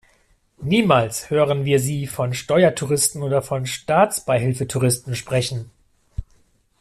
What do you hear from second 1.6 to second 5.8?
wir sie von "Steuertouristen" oder von "Staatsbeihilfetouristen" sprechen.